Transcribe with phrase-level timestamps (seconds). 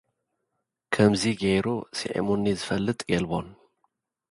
[0.93, 1.67] ከምዚ ገይሩ
[1.97, 3.47] ስዒሙኒ ዝፈልጥ የልቦን።